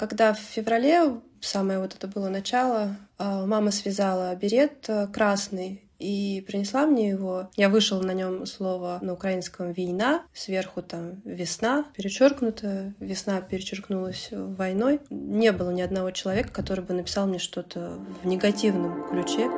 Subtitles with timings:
[0.00, 6.42] Когда в феврале, самое вот это было начало, а, мама связала берет э, красный и
[6.46, 7.50] принесла мне его.
[7.54, 15.00] Я вышел на нем слово на украинском «война», сверху там «весна», перечеркнуто, «весна» перечеркнулась войной.
[15.10, 19.50] Не было ни одного человека, который бы написал мне что-то в негативном ключе.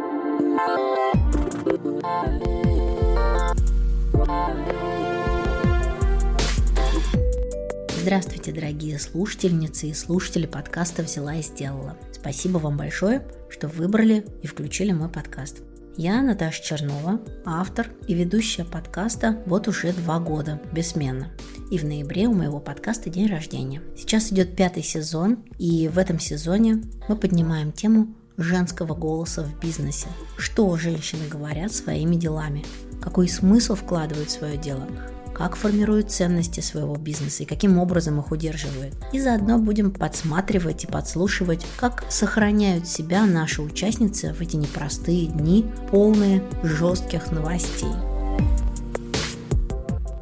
[8.02, 11.96] Здравствуйте, дорогие слушательницы и слушатели подкаста «Взяла и сделала».
[12.10, 15.62] Спасибо вам большое, что выбрали и включили мой подкаст.
[15.96, 21.30] Я Наташа Чернова, автор и ведущая подкаста вот уже два года, бессменно.
[21.70, 23.80] И в ноябре у моего подкаста день рождения.
[23.96, 30.08] Сейчас идет пятый сезон, и в этом сезоне мы поднимаем тему женского голоса в бизнесе.
[30.36, 32.64] Что женщины говорят своими делами?
[33.00, 34.88] Какой смысл вкладывают в свое дело?
[35.34, 38.94] Как формируют ценности своего бизнеса и каким образом их удерживают.
[39.12, 45.66] И заодно будем подсматривать и подслушивать, как сохраняют себя наши участницы в эти непростые дни,
[45.90, 47.92] полные жестких новостей.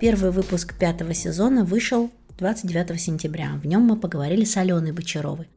[0.00, 3.60] Первый выпуск пятого сезона вышел 29 сентября.
[3.62, 5.48] В нем мы поговорили с Аленой Бочаровой,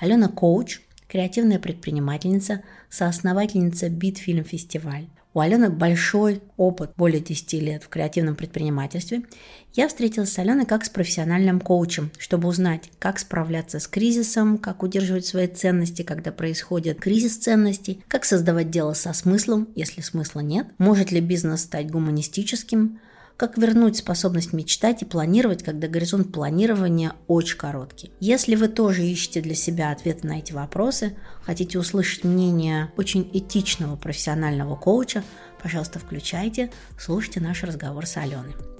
[0.00, 5.08] Алена Коуч, креативная предпринимательница, соосновательница Битфильм Фестиваль.
[5.34, 9.22] У Алены большой опыт, более 10 лет в креативном предпринимательстве.
[9.74, 14.82] Я встретилась с Аленой как с профессиональным коучем, чтобы узнать, как справляться с кризисом, как
[14.82, 20.66] удерживать свои ценности, когда происходит кризис ценностей, как создавать дело со смыслом, если смысла нет,
[20.78, 22.98] может ли бизнес стать гуманистическим,
[23.40, 28.12] как вернуть способность мечтать и планировать, когда горизонт планирования очень короткий.
[28.20, 33.96] Если вы тоже ищете для себя ответы на эти вопросы, хотите услышать мнение очень этичного
[33.96, 35.24] профессионального коуча,
[35.62, 38.79] пожалуйста, включайте, слушайте наш разговор с Аленой.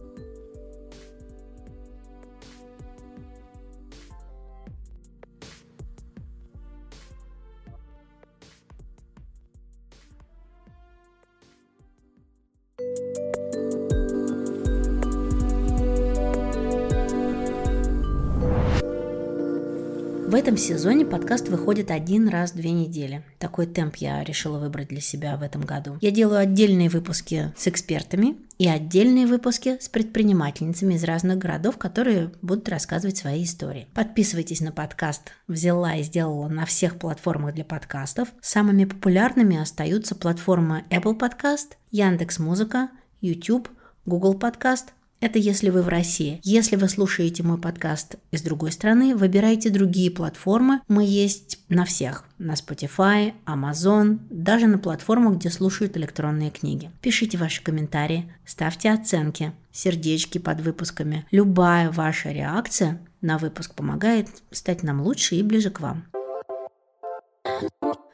[20.30, 23.24] В этом сезоне подкаст выходит один раз в две недели.
[23.40, 25.98] Такой темп я решила выбрать для себя в этом году.
[26.00, 32.30] Я делаю отдельные выпуски с экспертами и отдельные выпуски с предпринимательницами из разных городов, которые
[32.42, 33.88] будут рассказывать свои истории.
[33.92, 38.28] Подписывайтесь на подкаст «Взяла и сделала» на всех платформах для подкастов.
[38.40, 42.90] Самыми популярными остаются платформы Apple Podcast, Яндекс.Музыка,
[43.20, 43.68] YouTube,
[44.06, 44.90] Google Podcast–
[45.20, 46.40] это если вы в России.
[46.42, 50.80] Если вы слушаете мой подкаст из другой страны, выбирайте другие платформы.
[50.88, 52.24] Мы есть на всех.
[52.38, 56.90] На Spotify, Amazon, даже на платформах, где слушают электронные книги.
[57.02, 61.26] Пишите ваши комментарии, ставьте оценки, сердечки под выпусками.
[61.30, 66.04] Любая ваша реакция на выпуск помогает стать нам лучше и ближе к вам.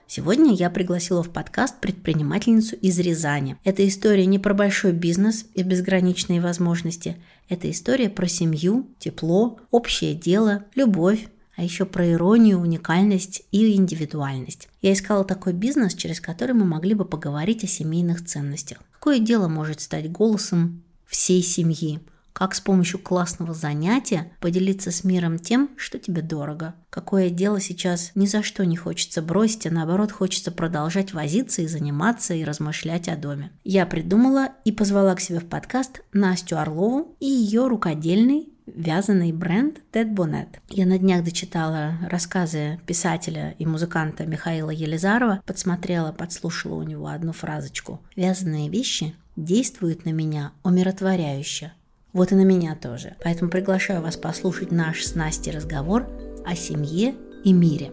[0.09, 3.57] Сегодня я пригласила в подкаст предпринимательницу из Рязани.
[3.65, 7.17] Эта история не про большой бизнес и безграничные возможности.
[7.49, 14.69] Это история про семью, тепло, общее дело, любовь, а еще про иронию, уникальность и индивидуальность.
[14.81, 18.79] Я искала такой бизнес, через который мы могли бы поговорить о семейных ценностях.
[18.93, 21.99] Какое дело может стать голосом всей семьи?
[22.37, 26.75] Как с помощью классного занятия поделиться с миром тем, что тебе дорого.
[26.91, 31.67] Какое дело сейчас ни за что не хочется бросить, а наоборот хочется продолжать возиться и
[31.67, 33.53] заниматься и размышлять о доме.
[33.65, 39.81] Я придумала и позвала к себе в подкаст Настю Орлову и ее рукодельный вязаный бренд
[39.91, 40.61] Тед Бонет.
[40.69, 47.33] Я на днях дочитала рассказы писателя и музыканта Михаила Елизарова, подсмотрела, подслушала у него одну
[47.33, 48.03] фразочку.
[48.15, 51.73] «Вязаные вещи действуют на меня умиротворяюще,
[52.17, 53.15] вот и на меня тоже.
[53.23, 56.09] Поэтому приглашаю вас послушать наш с Настей разговор
[56.47, 57.93] о семье и мире.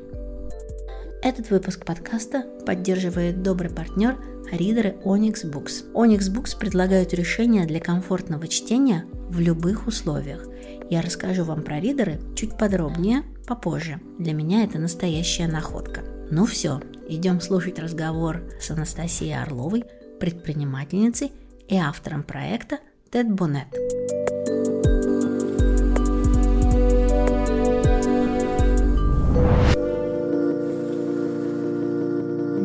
[1.21, 4.17] Этот выпуск подкаста поддерживает добрый партнер
[4.49, 5.91] ридеры Onyx Books.
[5.93, 10.47] Onyx Books предлагают решения для комфортного чтения в любых условиях.
[10.89, 13.99] Я расскажу вам про ридеры чуть подробнее попозже.
[14.19, 16.01] Для меня это настоящая находка.
[16.31, 19.83] Ну все, идем слушать разговор с Анастасией Орловой,
[20.21, 21.33] предпринимательницей
[21.67, 22.79] и автором проекта
[23.13, 23.67] Тед Бонет.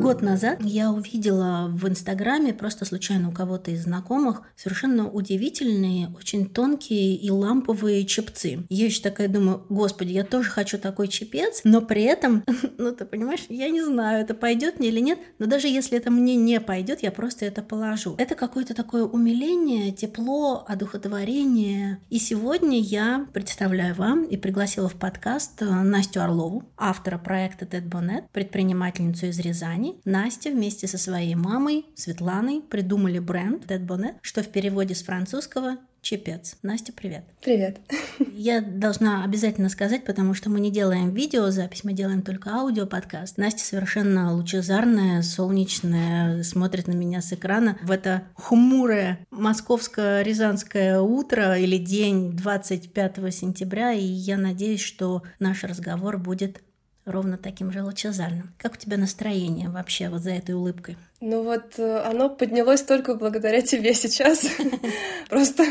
[0.09, 6.49] Год назад я увидела в Инстаграме просто случайно у кого-то из знакомых совершенно удивительные, очень
[6.49, 8.65] тонкие и ламповые чепцы.
[8.71, 12.43] Я еще такая думаю, господи, я тоже хочу такой чепец, но при этом,
[12.79, 16.11] ну ты понимаешь, я не знаю, это пойдет мне или нет, но даже если это
[16.11, 18.15] мне не пойдет, я просто это положу.
[18.17, 22.01] Это какое-то такое умиление, тепло, одухотворение.
[22.09, 28.25] И сегодня я представляю вам и пригласила в подкаст Настю Орлову, автора проекта Тед Бонет,
[28.31, 29.98] предпринимательницу из Рязани.
[30.05, 35.79] Настя вместе со своей мамой Светланой придумали бренд Dead Bonnet, что в переводе с французского
[36.01, 36.57] Чепец.
[36.63, 37.25] Настя, привет.
[37.43, 37.81] Привет.
[38.33, 43.37] Я должна обязательно сказать, потому что мы не делаем видеозапись, мы делаем только аудиоподкаст.
[43.37, 51.77] Настя совершенно лучезарная, солнечная, смотрит на меня с экрана в это хмурое московско-рязанское утро или
[51.77, 56.63] день 25 сентября, и я надеюсь, что наш разговор будет
[57.11, 58.53] ровно таким же лучезарным.
[58.59, 60.97] Как у тебя настроение вообще вот за этой улыбкой?
[61.21, 64.47] Ну вот э, оно поднялось только благодаря тебе сейчас.
[65.29, 65.65] Просто,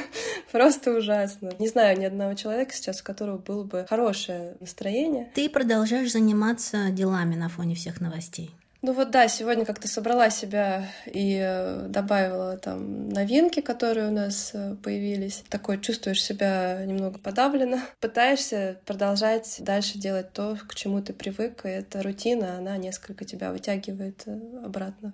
[0.51, 1.51] просто ужасно.
[1.57, 5.31] Не знаю ни одного человека сейчас, у которого было бы хорошее настроение.
[5.33, 8.51] Ты продолжаешь заниматься делами на фоне всех новостей.
[8.81, 14.51] Ну вот да, сегодня как-то собрала себя и э, добавила там новинки, которые у нас
[14.53, 15.43] э, появились.
[15.49, 17.81] Такой чувствуешь себя немного подавленно.
[17.99, 23.51] Пытаешься продолжать дальше делать то, к чему ты привык, и эта рутина, она несколько тебя
[23.51, 25.13] вытягивает э, обратно.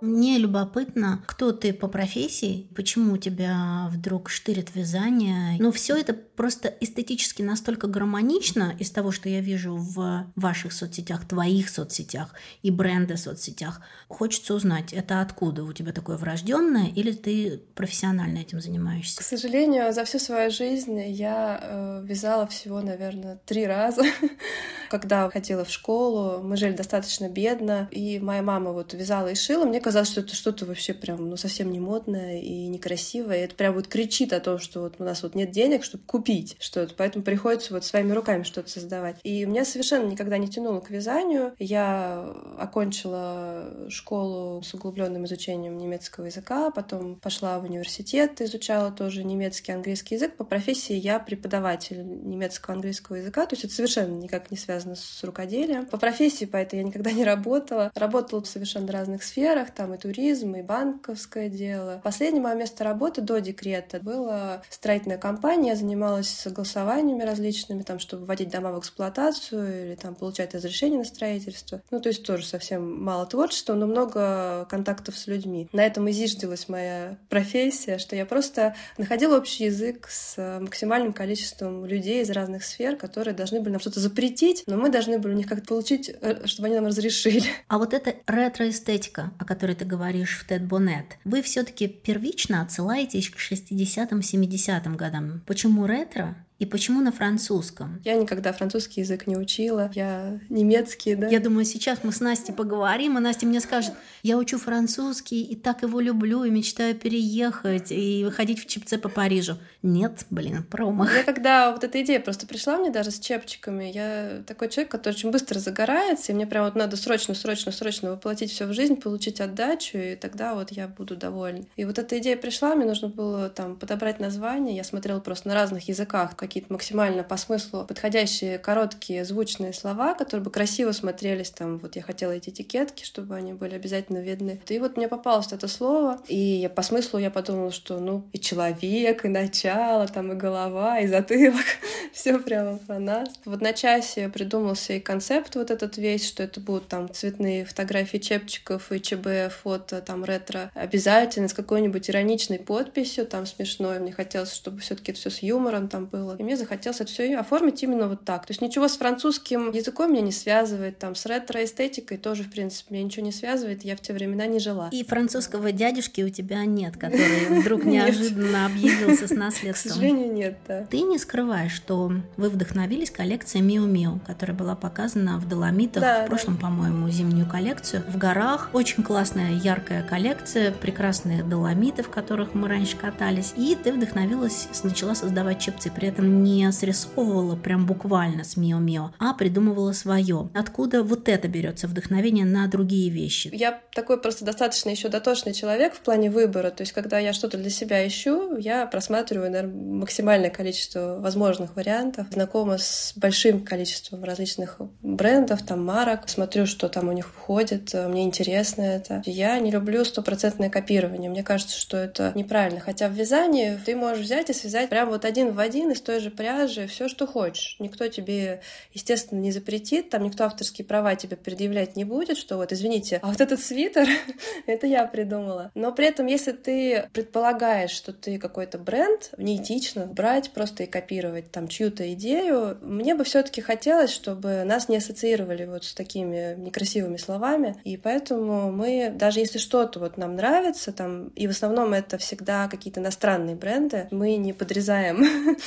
[0.00, 5.56] Мне любопытно, кто ты по профессии, почему у тебя вдруг штырит вязание.
[5.58, 11.26] Но все это просто эстетически настолько гармонично из того, что я вижу в ваших соцсетях,
[11.26, 13.80] твоих соцсетях и бренды соцсетях.
[14.08, 19.20] Хочется узнать, это откуда у тебя такое врожденное или ты профессионально этим занимаешься?
[19.20, 24.02] К сожалению, за всю свою жизнь я э, вязала всего, наверное, три раза.
[24.90, 29.64] Когда ходила в школу, мы жили достаточно бедно, и моя мама вот вязала и шила.
[29.64, 33.38] Мне казалось, что это что-то вообще прям, ну, совсем не модное и некрасивое.
[33.38, 36.04] И это прям вот кричит о том, что вот у нас вот нет денег, чтобы
[36.04, 39.16] купить что-то, поэтому приходится вот своими руками что-то создавать.
[39.22, 41.54] И меня совершенно никогда не тянуло к вязанию.
[41.58, 49.72] Я окончила школу с углубленным изучением немецкого языка, потом пошла в университет, изучала тоже немецкий,
[49.72, 50.36] английский язык.
[50.36, 55.22] По профессии я преподаватель немецкого, английского языка, то есть это совершенно никак не связано с
[55.22, 55.86] рукоделием.
[55.86, 57.92] По профессии по этой я никогда не работала.
[57.94, 62.00] Работала в совершенно разных сферах, там и туризм, и банковское дело.
[62.02, 68.26] Последнее мое место работы до декрета было строительная компания, я занималась согласованиями различными, там, чтобы
[68.26, 71.82] вводить дома в эксплуатацию или там получать разрешение на строительство.
[71.90, 75.68] Ну, то есть тоже совсем мало творчества, но много контактов с людьми.
[75.72, 81.84] На этом и зиждилась моя профессия, что я просто находила общий язык с максимальным количеством
[81.84, 85.36] людей из разных сфер, которые должны были нам что-то запретить, но мы должны были у
[85.36, 87.44] них как-то получить, э, чтобы они нам разрешили.
[87.68, 89.03] А вот эта ретро-эстетика,
[89.38, 95.42] о которой ты говоришь в Тед Бонет, вы все-таки первично отсылаетесь к 60-м, 70-м годам.
[95.46, 96.36] Почему ретро?
[96.60, 98.00] И почему на французском?
[98.04, 101.26] Я никогда французский язык не учила, я немецкий, да.
[101.26, 103.92] Я думаю, сейчас мы с Настей поговорим, и Настя мне скажет,
[104.22, 109.08] я учу французский и так его люблю, и мечтаю переехать и выходить в чипце по
[109.08, 109.58] Парижу.
[109.82, 111.14] Нет, блин, промах.
[111.14, 115.14] Я когда вот эта идея просто пришла мне даже с чепчиками, я такой человек, который
[115.14, 118.94] очень быстро загорается, и мне прям вот надо срочно, срочно, срочно воплотить все в жизнь,
[118.96, 121.64] получить отдачу, и тогда вот я буду довольна.
[121.74, 125.54] И вот эта идея пришла, мне нужно было там подобрать название, я смотрела просто на
[125.54, 131.50] разных языках, какие-то максимально по смыслу подходящие короткие звучные слова, которые бы красиво смотрелись.
[131.50, 134.60] Там вот я хотела эти этикетки, чтобы они были обязательно видны.
[134.68, 138.38] И вот мне попалось это слово, и я, по смыслу я подумала, что ну и
[138.38, 141.64] человек, и начало, там и голова, и затылок,
[142.12, 143.28] все прямо про нас.
[143.46, 148.18] Вот на часе придумался и концепт вот этот весь, что это будут там цветные фотографии
[148.18, 153.98] чепчиков и ЧБ, фото, там ретро, обязательно с какой-нибудь ироничной подписью, там смешной.
[153.98, 156.33] Мне хотелось, чтобы все таки все с юмором там было.
[156.38, 158.46] И мне захотелось это все оформить именно вот так.
[158.46, 162.94] То есть ничего с французским языком меня не связывает, там с ретро-эстетикой тоже, в принципе,
[162.94, 164.88] меня ничего не связывает, я в те времена не жила.
[164.92, 169.90] И французского дядюшки у тебя нет, который вдруг неожиданно объявился с наследством.
[169.90, 170.86] К сожалению, нет, да.
[170.90, 176.26] Ты не скрываешь, что вы вдохновились коллекцией Миу Миу, которая была показана в Доломитах в
[176.26, 178.02] прошлом, по-моему, зимнюю коллекцию.
[178.08, 183.54] В горах очень классная, яркая коллекция, прекрасные доломиты, в которых мы раньше катались.
[183.56, 185.90] И ты вдохновилась, начала создавать чипцы.
[185.90, 190.50] При этом не срисовывала прям буквально с Мио-Мио, а придумывала свое.
[190.54, 193.50] Откуда вот это берется вдохновение на другие вещи?
[193.52, 196.70] Я такой просто достаточно еще дотошный человек в плане выбора.
[196.70, 202.26] То есть, когда я что-то для себя ищу, я просматриваю, наверное, максимальное количество возможных вариантов,
[202.30, 208.24] знакома с большим количеством различных брендов, там, марок, смотрю, что там у них входит, мне
[208.24, 209.22] интересно это.
[209.26, 211.30] Я не люблю стопроцентное копирование.
[211.30, 212.80] Мне кажется, что это неправильно.
[212.80, 216.20] Хотя в вязании ты можешь взять и связать прям вот один в один из той
[216.20, 217.74] же пряжи все, что хочешь.
[217.80, 218.60] Никто тебе,
[218.92, 223.30] естественно, не запретит, там никто авторские права тебе предъявлять не будет, что вот, извините, а
[223.30, 224.06] вот этот свитер,
[224.66, 225.72] это я придумала.
[225.74, 231.50] Но при этом, если ты предполагаешь, что ты какой-то бренд, неэтично брать просто и копировать
[231.50, 236.54] там чью-то идею, мне бы все таки хотелось, чтобы нас не ассоциировали вот с такими
[236.56, 241.92] некрасивыми словами, и поэтому мы, даже если что-то вот нам нравится, там, и в основном
[241.92, 245.24] это всегда какие-то иностранные бренды, мы не подрезаем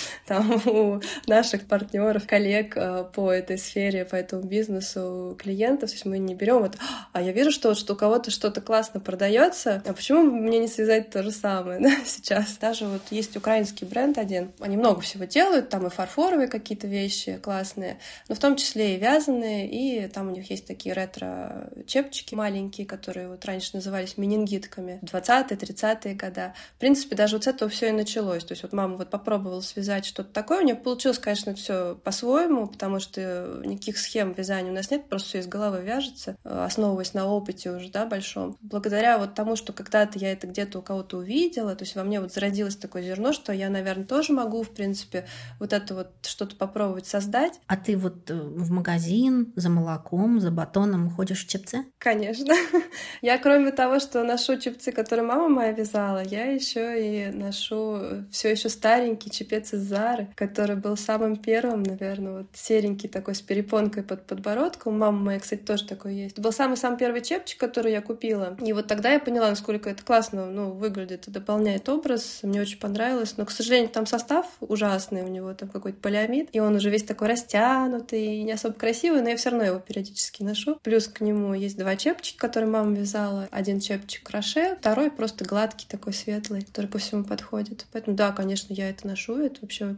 [0.25, 6.05] там у наших партнеров, коллег э, по этой сфере, по этому бизнесу, клиентов, то есть
[6.05, 6.75] мы не берем вот,
[7.13, 11.09] а я вижу, что, что у кого-то что-то классно продается, а почему мне не связать
[11.09, 12.57] то же самое да, сейчас?
[12.57, 17.39] Даже вот есть украинский бренд один, они много всего делают, там и фарфоровые какие-то вещи
[17.41, 22.85] классные, но в том числе и вязаные, и там у них есть такие ретро-чепчики маленькие,
[22.87, 26.53] которые вот раньше назывались менингитками, 20-30-е года.
[26.75, 28.43] В принципе, даже вот с этого все и началось.
[28.43, 32.67] То есть вот мама вот попробовала связать что-то такое, у нее получилось, конечно, все по-своему,
[32.67, 37.27] потому что никаких схем вязания у нас нет, просто все из головы вяжется, основываясь на
[37.27, 38.57] опыте уже, да, большом.
[38.61, 42.19] Благодаря вот тому, что когда-то я это где-то у кого-то увидела, то есть во мне
[42.19, 45.25] вот зародилось такое зерно, что я, наверное, тоже могу, в принципе,
[45.59, 47.59] вот это вот что-то попробовать создать.
[47.67, 51.85] А ты вот э, в магазин за молоком, за батоном ходишь в чепце?
[51.97, 52.53] Конечно.
[53.21, 58.51] Я, кроме того, что ношу чепцы, которые мама моя вязала, я еще и ношу все
[58.51, 64.03] еще старенький чепец из Зары, который был самым первым, наверное, вот серенький такой с перепонкой
[64.03, 64.93] под подбородком.
[64.93, 66.33] У мамы моей, кстати, тоже такой есть.
[66.33, 68.57] Это был самый-самый первый чепчик, который я купила.
[68.63, 72.39] И вот тогда я поняла, насколько это классно ну, выглядит и дополняет образ.
[72.43, 73.35] Мне очень понравилось.
[73.37, 77.03] Но, к сожалению, там состав ужасный у него, там какой-то полиамид, и он уже весь
[77.03, 80.79] такой растянутый не особо красивый, но я все равно его периодически ношу.
[80.83, 83.47] Плюс к нему есть два чепчика, которые мама вязала.
[83.51, 87.85] Один чепчик кроше, второй просто гладкий такой светлый, который ко всему подходит.
[87.91, 89.37] Поэтому да, конечно, я это ношу.
[89.37, 89.95] Это вообще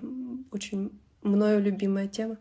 [0.51, 2.37] очень мною любимая тема.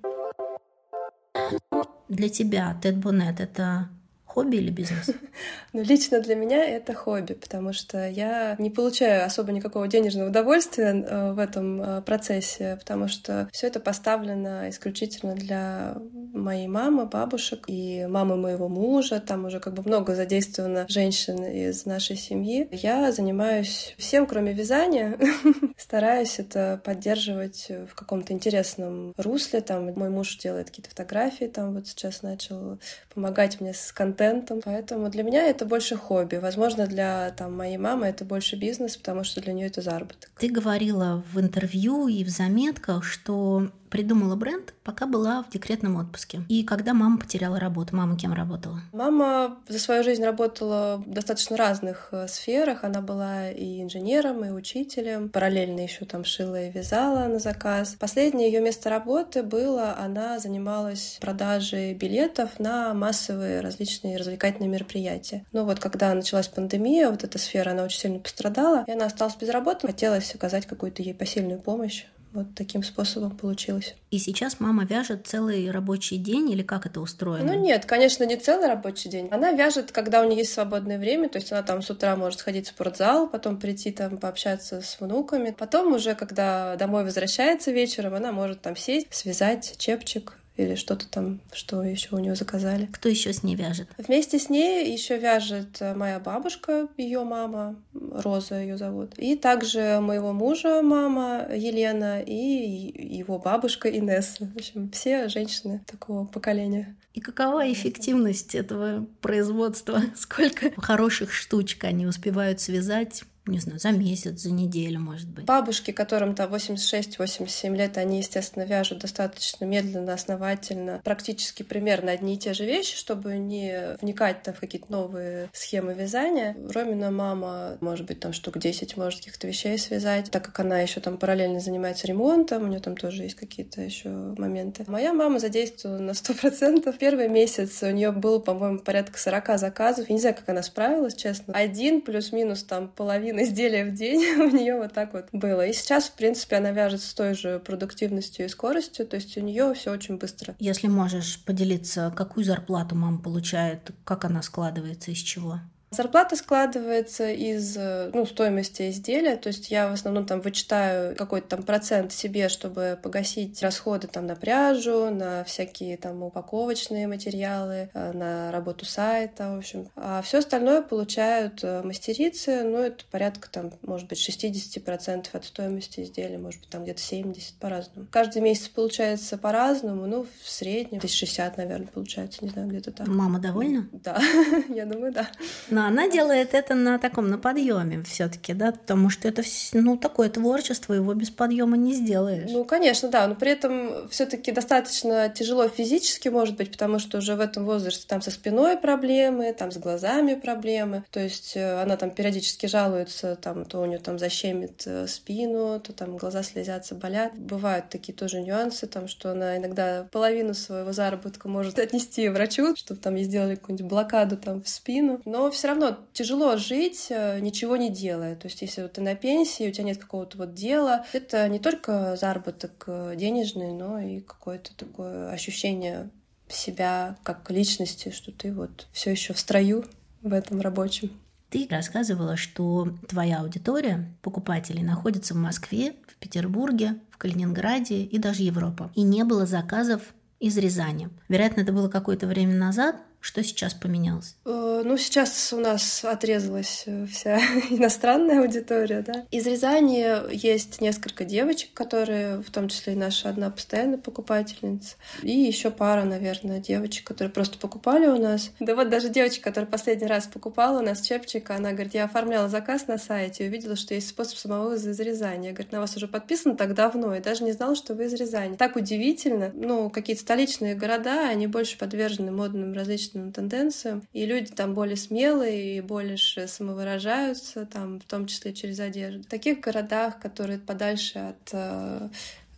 [2.08, 3.88] Для тебя Тед Бонет— это
[4.24, 5.10] хобби или бизнес?
[5.74, 10.94] Ну, лично для меня это хобби, потому что я не получаю особо никакого денежного удовольствия
[10.94, 15.98] э, в этом э, процессе, потому что все это поставлено исключительно для
[16.32, 19.20] моей мамы, бабушек и мамы моего мужа.
[19.20, 22.68] Там уже как бы много задействовано женщин из нашей семьи.
[22.72, 25.18] Я занимаюсь всем, кроме вязания.
[25.76, 29.60] Стараюсь это поддерживать в каком-то интересном русле.
[29.60, 32.78] Там мой муж делает какие-то фотографии, там вот сейчас начал
[33.14, 34.60] помогать мне с контентом.
[34.64, 36.36] Поэтому для меня это больше хобби.
[36.36, 40.30] Возможно, для там, моей мамы это больше бизнес, потому что для нее это заработок.
[40.38, 46.42] Ты говорила в интервью и в заметках, что придумала бренд, пока была в декретном отпуске.
[46.48, 48.80] И когда мама потеряла работу, мама кем работала?
[48.92, 52.84] Мама за свою жизнь работала в достаточно разных э, сферах.
[52.84, 55.28] Она была и инженером, и учителем.
[55.28, 57.96] Параллельно еще там шила и вязала на заказ.
[57.98, 65.44] Последнее ее место работы было, она занималась продажей билетов на массовые различные развлекательные мероприятия.
[65.52, 69.36] Но вот когда началась пандемия, вот эта сфера, она очень сильно пострадала, и она осталась
[69.36, 69.86] без работы.
[69.86, 72.06] Хотелось оказать какую-то ей посильную помощь.
[72.32, 73.94] Вот таким способом получилось.
[74.10, 77.52] И сейчас мама вяжет целый рабочий день или как это устроено?
[77.52, 79.28] Ну нет, конечно, не целый рабочий день.
[79.30, 82.40] Она вяжет, когда у нее есть свободное время, то есть она там с утра может
[82.40, 85.54] сходить в спортзал, потом прийти там пообщаться с внуками.
[85.56, 91.40] Потом уже, когда домой возвращается вечером, она может там сесть, связать чепчик, или что-то там,
[91.52, 92.88] что еще у нее заказали.
[92.92, 93.88] Кто еще с ней вяжет?
[93.96, 100.32] Вместе с ней еще вяжет моя бабушка, ее мама, Роза ее зовут, и также моего
[100.32, 104.50] мужа мама Елена и его бабушка Инесса.
[104.52, 106.96] В общем, все женщины такого поколения.
[107.14, 110.02] И какова эффективность этого производства?
[110.16, 115.44] Сколько хороших штучек они успевают связать не знаю, за месяц, за неделю, может быть.
[115.44, 122.38] Бабушки, которым там 86-87 лет, они, естественно, вяжут достаточно медленно, основательно, практически примерно одни и
[122.38, 126.56] те же вещи, чтобы не вникать там в какие-то новые схемы вязания.
[126.72, 131.00] Ромина мама, может быть, там штук 10 может каких-то вещей связать, так как она еще
[131.00, 134.84] там параллельно занимается ремонтом, у нее там тоже есть какие-то еще моменты.
[134.86, 136.96] Моя мама задействована на 100%.
[136.98, 140.08] Первый месяц у нее было, по-моему, порядка 40 заказов.
[140.08, 141.54] Я не знаю, как она справилась, честно.
[141.54, 145.66] Один плюс-минус там половина половина изделия в день у нее вот так вот было.
[145.66, 149.40] И сейчас, в принципе, она вяжет с той же продуктивностью и скоростью, то есть у
[149.40, 150.54] нее все очень быстро.
[150.58, 155.60] Если можешь поделиться, какую зарплату мама получает, как она складывается, из чего?
[155.90, 161.48] Зарплата складывается из э, ну, стоимости изделия, то есть я в основном там вычитаю какой-то
[161.48, 168.12] там процент себе, чтобы погасить расходы там на пряжу, на всякие там упаковочные материалы, э,
[168.12, 169.88] на работу сайта, в общем.
[169.96, 176.00] А все остальное получают э, мастерицы, ну это порядка там, может быть, 60% от стоимости
[176.00, 178.06] изделия, может быть, там где-то 70 по-разному.
[178.10, 183.08] Каждый месяц получается по-разному, ну в среднем 1060, наверное, получается, не знаю, где-то так.
[183.08, 183.88] Мама довольна?
[183.92, 184.20] Да,
[184.68, 185.30] я думаю, да.
[185.78, 189.42] Но она делает это на таком, на подъеме все-таки, да, потому что это,
[189.74, 192.50] ну, такое творчество, его без подъема не сделаешь.
[192.50, 197.36] Ну, конечно, да, но при этом все-таки достаточно тяжело физически, может быть, потому что уже
[197.36, 201.96] в этом возрасте там со спиной проблемы, там с глазами проблемы, то есть э, она
[201.96, 206.96] там периодически жалуется, там, то у нее там защемит э, спину, то там глаза слезятся,
[206.96, 207.38] болят.
[207.38, 213.00] Бывают такие тоже нюансы, там, что она иногда половину своего заработка может отнести врачу, чтобы
[213.00, 217.76] там ей сделали какую-нибудь блокаду там в спину, но все равно тяжело жить, э, ничего
[217.76, 218.36] не делая.
[218.36, 221.58] То есть, если вот ты на пенсии, у тебя нет какого-то вот дела, это не
[221.58, 226.10] только заработок э, денежный, но и какое-то такое ощущение
[226.48, 229.84] себя как личности, что ты вот все еще в строю
[230.22, 231.10] в этом рабочем.
[231.50, 238.42] Ты рассказывала, что твоя аудитория покупателей находится в Москве, в Петербурге, в Калининграде и даже
[238.42, 238.90] Европа.
[238.94, 240.02] И не было заказов
[240.40, 241.08] из Рязани.
[241.28, 242.96] Вероятно, это было какое-то время назад,
[243.28, 244.36] что сейчас поменялось?
[244.46, 247.38] Э, ну, сейчас у нас отрезалась э, вся
[247.70, 249.26] иностранная аудитория, да.
[249.30, 255.30] Из Рязани есть несколько девочек, которые, в том числе и наша одна постоянная покупательница, и
[255.30, 258.50] еще пара, наверное, девочек, которые просто покупали у нас.
[258.60, 262.48] Да вот даже девочка, которая последний раз покупала у нас чепчик, она говорит, я оформляла
[262.48, 265.48] заказ на сайте и увидела, что есть способ самовывоза из Рязани.
[265.48, 268.14] Я говорю, на вас уже подписано так давно, и даже не знала, что вы из
[268.14, 268.56] Рязани.
[268.56, 269.52] Так удивительно.
[269.54, 274.96] Ну, какие-то столичные города, они больше подвержены модным различным различным тенденциям, и люди там более
[274.96, 279.22] смелые и больше самовыражаются, там, в том числе через одежду.
[279.22, 282.08] В таких городах, которые подальше от э,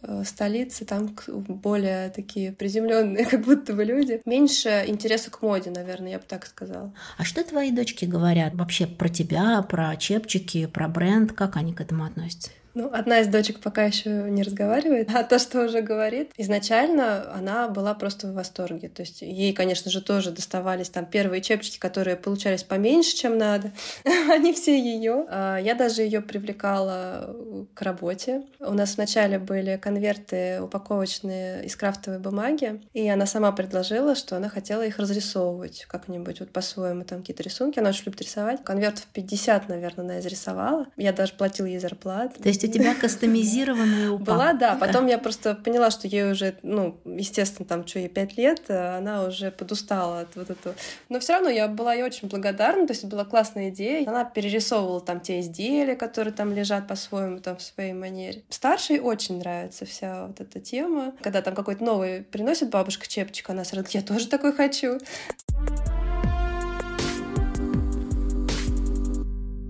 [0.03, 4.21] э, столицы, там более такие приземленные, как будто бы люди.
[4.25, 6.93] Меньше интереса к моде, наверное, я бы так сказала.
[7.19, 11.33] А что твои дочки говорят вообще про тебя, про чепчики, про бренд?
[11.33, 12.51] Как они к этому относятся?
[12.75, 17.69] Ну, одна из дочек пока еще не разговаривает, а то, что уже говорит, изначально она
[17.69, 18.89] была просто в восторге.
[18.89, 23.73] То есть ей, конечно же, тоже доставались там первые чепчики, которые получались поменьше, чем надо.
[24.31, 25.27] Они все ее.
[25.29, 27.35] А, я даже ее привлекала
[27.75, 28.43] к работе.
[28.61, 34.49] У нас вначале были конверты упаковочные из крафтовой бумаги, и она сама предложила, что она
[34.49, 37.79] хотела их разрисовывать как-нибудь вот по-своему, там какие-то рисунки.
[37.79, 38.63] Она очень любит рисовать.
[38.63, 40.87] Конвертов 50, наверное, она изрисовала.
[40.97, 42.43] Я даже платила ей зарплату.
[42.43, 44.33] То есть у тебя кастомизированная упаковка.
[44.33, 44.77] Была, да.
[44.77, 48.99] Потом я просто поняла, что ей уже, ну, естественно, там, что ей пять лет, э,
[48.99, 50.75] она уже подустала от вот этого.
[51.09, 54.09] Но все равно я была ей очень благодарна, то есть была классная идея.
[54.09, 58.43] Она перерисовывала там те изделия, которые там лежат по-своему, там, в своей манере.
[58.49, 61.13] Старшей очень нравится вся вот эта тема.
[61.23, 64.99] Когда там какой-то новый приносит бабушка чепчик, она сразу, я тоже такой хочу.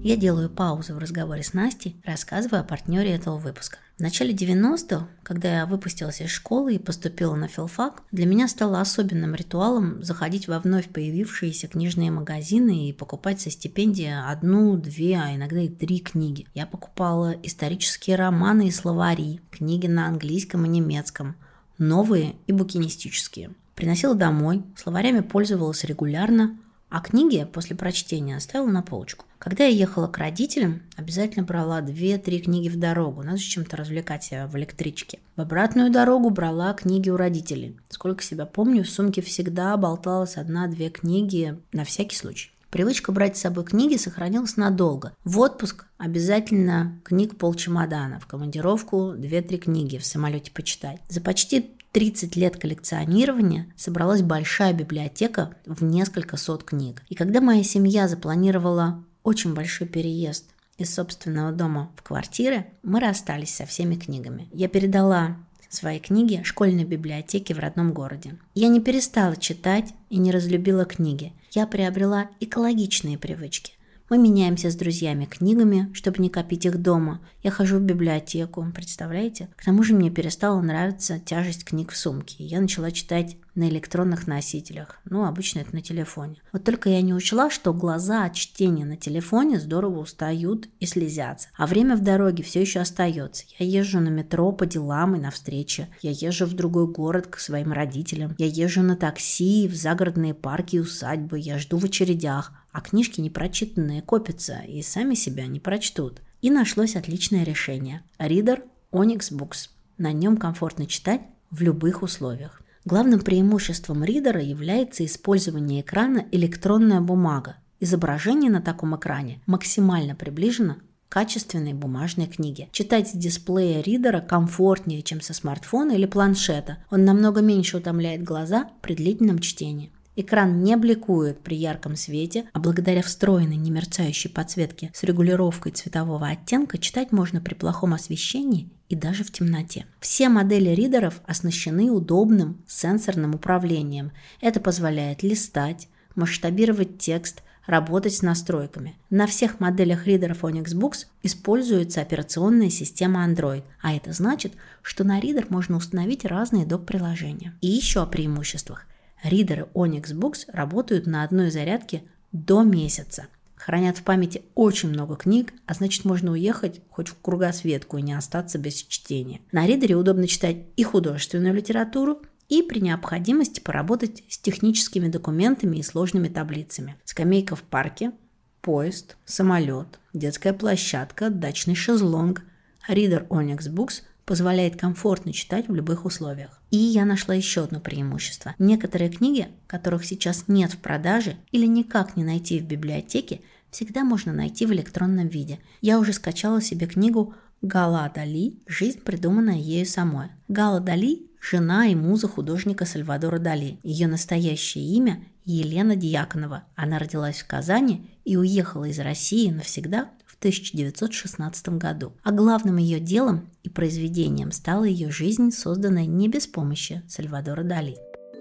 [0.02, 3.76] Я делаю паузу в разговоре с Настей, рассказывая о партнере этого выпуска.
[3.98, 8.80] В начале 90-х, когда я выпустилась из школы и поступила на филфак, для меня стало
[8.80, 15.36] особенным ритуалом заходить во вновь появившиеся книжные магазины и покупать со стипендии одну, две, а
[15.36, 16.46] иногда и три книги.
[16.54, 21.36] Я покупала исторические романы и словари, книги на английском и немецком,
[21.76, 23.50] новые и букинистические.
[23.74, 26.56] Приносила домой, словарями пользовалась регулярно,
[26.90, 29.24] а книги после прочтения оставила на полочку.
[29.38, 33.22] Когда я ехала к родителям, обязательно брала 2-3 книги в дорогу.
[33.22, 35.20] Надо же чем-то развлекать себя в электричке.
[35.36, 37.78] В обратную дорогу брала книги у родителей.
[37.88, 42.50] Сколько себя помню, в сумке всегда болталась одна-две книги на всякий случай.
[42.70, 45.12] Привычка брать с собой книги сохранилась надолго.
[45.24, 51.00] В отпуск обязательно книг полчемодана, в командировку 2-3 книги в самолете почитать.
[51.08, 57.02] За почти 30 лет коллекционирования собралась большая библиотека в несколько сот книг.
[57.08, 63.54] И когда моя семья запланировала очень большой переезд из собственного дома в квартиры, мы расстались
[63.54, 64.48] со всеми книгами.
[64.52, 65.36] Я передала
[65.68, 68.36] свои книги школьной библиотеке в родном городе.
[68.54, 71.32] Я не перестала читать и не разлюбила книги.
[71.50, 73.72] Я приобрела экологичные привычки.
[74.10, 77.20] Мы меняемся с друзьями книгами, чтобы не копить их дома.
[77.44, 79.48] Я хожу в библиотеку, представляете?
[79.54, 82.42] К тому же мне перестала нравиться тяжесть книг в сумке.
[82.42, 84.98] Я начала читать на электронных носителях.
[85.04, 86.42] Ну, обычно это на телефоне.
[86.52, 91.48] Вот только я не учла, что глаза от чтения на телефоне здорово устают и слезятся.
[91.56, 93.44] А время в дороге все еще остается.
[93.60, 95.86] Я езжу на метро по делам и на встречи.
[96.02, 98.34] Я езжу в другой город к своим родителям.
[98.38, 101.38] Я езжу на такси, в загородные парки и усадьбы.
[101.38, 102.52] Я жду в очередях.
[102.72, 106.22] А книжки непрочитанные копятся и сами себя не прочтут.
[106.40, 108.02] И нашлось отличное решение.
[108.18, 109.70] Reader Onyx Books.
[109.98, 112.62] На нем комфортно читать в любых условиях.
[112.84, 117.56] Главным преимуществом ридера является использование экрана электронная бумага.
[117.78, 120.76] Изображение на таком экране максимально приближено
[121.08, 122.68] к качественной бумажной книге.
[122.72, 126.78] Читать с дисплея ридера комфортнее, чем со смартфона или планшета.
[126.90, 129.92] Он намного меньше утомляет глаза при длительном чтении.
[130.20, 136.76] Экран не бликует при ярком свете, а благодаря встроенной немерцающей подсветке с регулировкой цветового оттенка
[136.76, 139.86] читать можно при плохом освещении и даже в темноте.
[139.98, 144.12] Все модели ридеров оснащены удобным сенсорным управлением.
[144.42, 148.96] Это позволяет листать, масштабировать текст, работать с настройками.
[149.08, 154.52] На всех моделях ридеров Onyx Books используется операционная система Android, а это значит,
[154.82, 157.54] что на ридер можно установить разные доп-приложения.
[157.62, 158.86] И еще о преимуществах.
[159.22, 162.02] Ридеры Onyx Books работают на одной зарядке
[162.32, 163.26] до месяца.
[163.56, 168.14] Хранят в памяти очень много книг, а значит можно уехать хоть в кругосветку и не
[168.14, 169.40] остаться без чтения.
[169.52, 175.82] На ридере удобно читать и художественную литературу, и при необходимости поработать с техническими документами и
[175.82, 176.96] сложными таблицами.
[177.04, 178.12] Скамейка в парке,
[178.60, 182.42] поезд, самолет, детская площадка, дачный шезлонг.
[182.88, 186.60] Ридер Onyx Books позволяет комфортно читать в любых условиях.
[186.70, 188.54] И я нашла еще одно преимущество.
[188.60, 193.40] Некоторые книги, которых сейчас нет в продаже или никак не найти в библиотеке,
[193.72, 195.58] всегда можно найти в электронном виде.
[195.80, 200.28] Я уже скачала себе книгу Гала Дали «Жизнь, придуманная ею самой».
[200.46, 203.80] Гала Дали– жена и муза художника Сальвадора Дали.
[203.82, 206.62] Ее настоящее имя– Елена Дьяконова.
[206.76, 210.10] Она родилась в Казани и уехала из России навсегда
[210.40, 212.12] 1916 году.
[212.22, 217.96] А главным ее делом и произведением стала ее жизнь, созданная не без помощи Сальвадора Дали.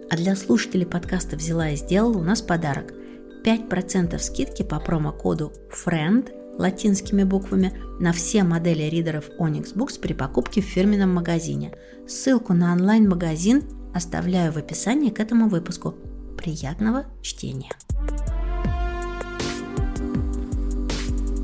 [0.10, 2.94] А для слушателей подкаста «Взяла и сделала» у нас подарок.
[3.44, 10.62] 5% скидки по промокоду FRIEND латинскими буквами на все модели ридеров Onyx Books при покупке
[10.62, 11.74] в фирменном магазине.
[12.08, 15.96] Ссылку на онлайн-магазин оставляю в описании к этому выпуску.
[16.38, 17.72] Приятного чтения!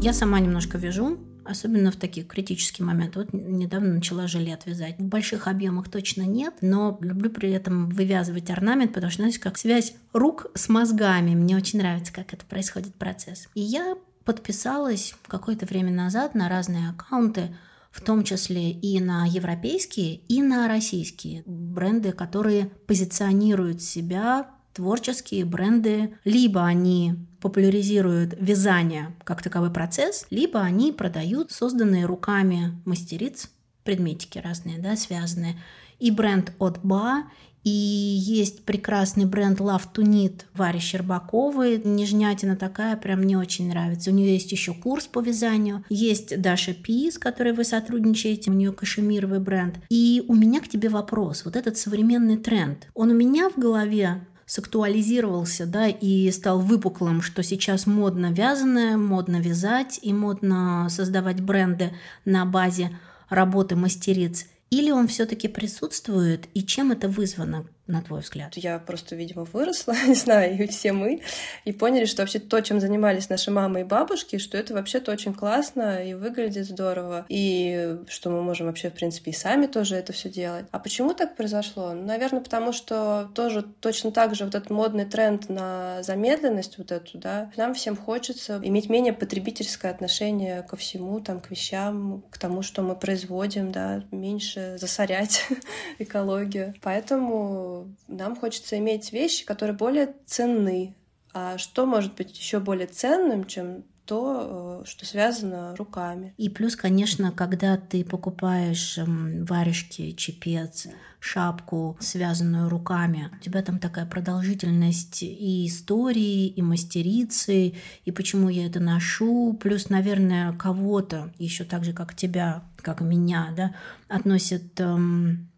[0.06, 3.18] Я сама немножко вяжу, особенно в такие критические моменты.
[3.18, 5.00] Вот недавно начала жилет вязать.
[5.00, 9.58] В больших объемах точно нет, но люблю при этом вывязывать орнамент, потому что, знаете, как
[9.58, 11.34] связь рук с мозгами.
[11.34, 13.50] Мне очень нравится, как это происходит процесс.
[13.56, 17.58] И я подписалась какое-то время назад на разные аккаунты,
[17.90, 26.14] в том числе и на европейские, и на российские бренды, которые позиционируют себя творческие бренды,
[26.26, 33.50] либо они популяризируют вязание как таковой процесс, либо они продают созданные руками мастериц
[33.84, 35.56] предметики разные, да, связанные.
[36.00, 37.24] И бренд от Ба,
[37.66, 41.82] и есть прекрасный бренд Love to Knit Вари Щербаковой.
[41.84, 44.12] Нежнятина такая, прям мне очень нравится.
[44.12, 45.84] У нее есть еще курс по вязанию.
[45.90, 48.52] Есть Даша Пи, с которой вы сотрудничаете.
[48.52, 49.80] У нее кашемировый бренд.
[49.90, 51.44] И у меня к тебе вопрос.
[51.44, 57.44] Вот этот современный тренд, он у меня в голове сактуализировался, да, и стал выпуклым, что
[57.44, 61.94] сейчас модно вязаное, модно вязать и модно создавать бренды
[62.26, 62.98] на базе
[63.30, 64.46] работы мастериц.
[64.70, 67.68] Или он все-таки присутствует, и чем это вызвано?
[67.88, 68.58] На твой взгляд?
[68.58, 71.22] Я просто, видимо, выросла, не знаю, и все мы,
[71.66, 75.34] и поняли, что вообще то, чем занимались наши мамы и бабушки, что это вообще-то очень
[75.34, 80.14] классно и выглядит здорово, и что мы можем вообще, в принципе, и сами тоже это
[80.14, 80.66] все делать.
[80.72, 81.94] А почему так произошло?
[81.94, 86.92] Ну, наверное, потому что тоже точно так же вот этот модный тренд на замедленность вот
[86.92, 92.38] эту, да, нам всем хочется иметь менее потребительское отношение ко всему, там, к вещам, к
[92.38, 95.48] тому, что мы производим, да, меньше засорять
[96.00, 96.74] экологию.
[96.82, 97.75] Поэтому
[98.08, 100.96] нам хочется иметь вещи, которые более ценны.
[101.34, 106.34] А что может быть еще более ценным, чем то, э, что связано руками.
[106.38, 110.88] И плюс, конечно, когда ты покупаешь эм, варежки, чепец,
[111.20, 117.74] шапку, связанную руками, у тебя там такая продолжительность и истории, и мастерицы,
[118.06, 123.54] и почему я это ношу, плюс, наверное, кого-то еще так же, как тебя, как меня,
[123.58, 123.76] да,
[124.08, 125.50] относят эм,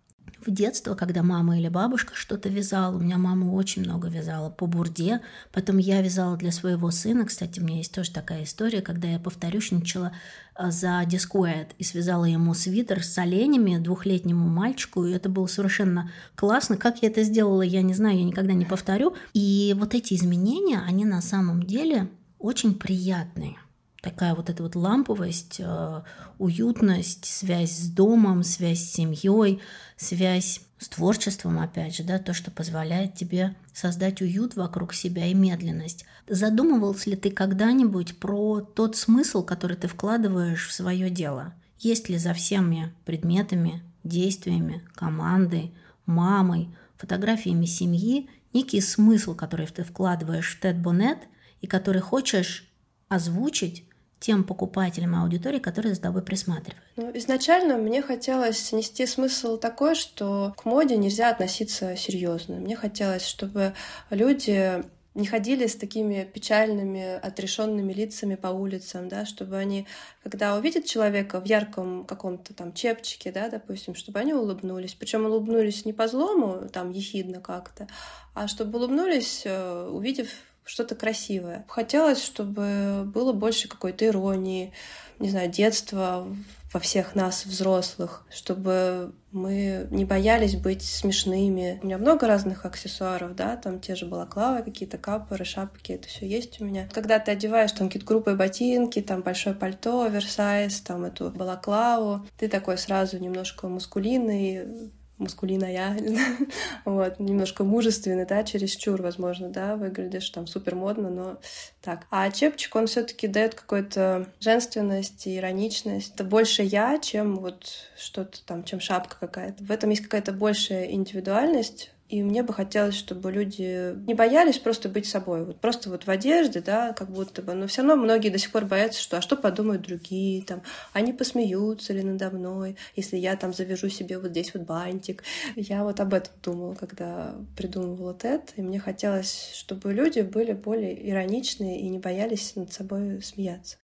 [0.48, 4.66] в детство, когда мама или бабушка что-то вязала, у меня мама очень много вязала по
[4.66, 9.10] бурде, потом я вязала для своего сына, кстати, у меня есть тоже такая история, когда
[9.10, 10.14] я повторюшничала
[10.56, 16.10] а, за дискуэт и связала ему свитер с оленями двухлетнему мальчику, и это было совершенно
[16.36, 16.78] классно.
[16.78, 19.16] Как я это сделала, я не знаю, я никогда не повторю.
[19.34, 22.08] И вот эти изменения, они на самом деле
[22.40, 23.58] очень приятные
[24.02, 26.02] такая вот эта вот ламповость, э,
[26.38, 29.62] уютность, связь с домом, связь с семьей,
[29.96, 35.34] связь с творчеством, опять же, да, то, что позволяет тебе создать уют вокруг себя и
[35.34, 36.06] медленность.
[36.28, 41.54] Задумывался ли ты когда-нибудь про тот смысл, который ты вкладываешь в свое дело?
[41.80, 45.74] Есть ли за всеми предметами, действиями, командой,
[46.06, 51.20] мамой, фотографиями семьи некий смысл, который ты вкладываешь в Тед Бонет
[51.62, 52.72] и который хочешь
[53.10, 53.87] озвучить
[54.20, 56.84] тем покупателям аудитории, которые за тобой присматривают?
[56.96, 62.56] Ну, изначально мне хотелось нести смысл такой, что к моде нельзя относиться серьезно.
[62.56, 63.74] Мне хотелось, чтобы
[64.10, 64.84] люди
[65.18, 69.88] не ходили с такими печальными, отрешенными лицами по улицам, да, чтобы они,
[70.22, 74.94] когда увидят человека в ярком каком-то там чепчике, да, допустим, чтобы они улыбнулись.
[74.94, 77.88] Причем улыбнулись не по злому, там, ехидно как-то,
[78.36, 80.30] а чтобы улыбнулись, э, увидев
[80.68, 81.66] что-то красивое.
[81.68, 84.74] Хотелось, чтобы было больше какой-то иронии,
[85.20, 86.28] не знаю, детства
[86.74, 91.80] во всех нас, взрослых, чтобы мы не боялись быть смешными.
[91.82, 96.28] У меня много разных аксессуаров, да, там те же балаклавы, какие-то капоры, шапки, это все
[96.28, 96.90] есть у меня.
[96.94, 102.50] Когда ты одеваешь там какие-то грубые ботинки, там большое пальто, оверсайз, там эту балаклаву, ты
[102.50, 105.98] такой сразу немножко мускулинный, мускулиная,
[106.86, 111.38] вот, немножко мужественный, да, чересчур, возможно, да, выглядишь там супер модно, но
[111.82, 112.06] так.
[112.12, 116.14] А чепчик, он все таки дает какую-то женственность ироничность.
[116.16, 119.64] Это больше я, чем вот что-то там, чем шапка какая-то.
[119.64, 124.88] В этом есть какая-то большая индивидуальность, и мне бы хотелось, чтобы люди не боялись просто
[124.88, 125.44] быть собой.
[125.44, 127.54] Вот просто вот в одежде, да, как будто бы.
[127.54, 130.62] Но все равно многие до сих пор боятся, что а что подумают другие, там,
[130.94, 135.24] они посмеются ли надо мной, если я там завяжу себе вот здесь вот бантик.
[135.56, 141.10] Я вот об этом думала, когда придумывала TED, и мне хотелось, чтобы люди были более
[141.10, 143.78] ироничные и не боялись над собой смеяться.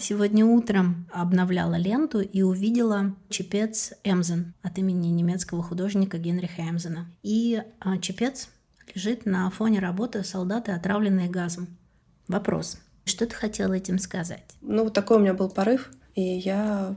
[0.00, 7.10] Сегодня утром обновляла ленту и увидела чепец Эмзен от имени немецкого художника Генриха Эмзена.
[7.22, 8.48] И а, чепец
[8.94, 11.76] лежит на фоне работы «Солдаты, отравленные газом».
[12.28, 12.78] Вопрос.
[13.04, 14.44] Что ты хотела этим сказать?
[14.60, 16.94] Ну, такой у меня был порыв, и я,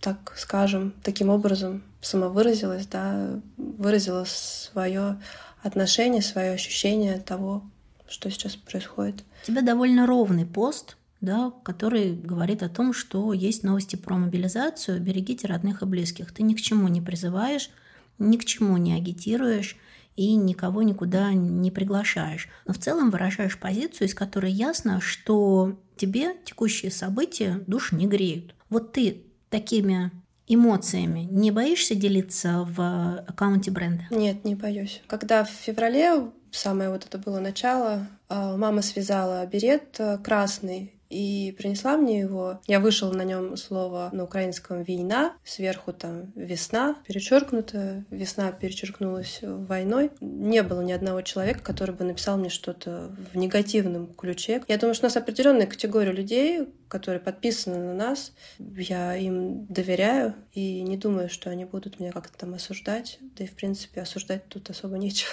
[0.00, 5.20] так скажем, таким образом самовыразилась, да, выразила свое
[5.62, 7.64] отношение, свое ощущение того,
[8.06, 9.24] что сейчас происходит.
[9.42, 15.00] У тебя довольно ровный пост, да, который говорит о том, что есть новости про мобилизацию,
[15.00, 16.32] берегите родных и близких.
[16.32, 17.70] Ты ни к чему не призываешь,
[18.18, 19.76] ни к чему не агитируешь
[20.16, 22.48] и никого никуда не приглашаешь.
[22.66, 28.54] Но в целом выражаешь позицию, из которой ясно, что тебе текущие события душ не греют.
[28.70, 30.12] Вот ты такими
[30.46, 34.04] эмоциями не боишься делиться в аккаунте бренда?
[34.10, 35.02] Нет, не боюсь.
[35.06, 41.52] Когда в феврале самое вот это было начало, а, мама связала берет э, красный и
[41.52, 42.60] принесла мне его.
[42.66, 50.10] Я вышел на нем слово на украинском «война», сверху там «весна», перечеркнуто, «весна» перечеркнулась войной.
[50.20, 54.62] Не было ни одного человека, который бы написал мне что-то в негативном ключе.
[54.66, 58.32] Я думаю, что у нас определенная категория людей, которые подписаны на нас.
[58.58, 63.18] Я им доверяю и не думаю, что они будут меня как-то там осуждать.
[63.20, 65.30] Да и, в принципе, осуждать тут особо нечего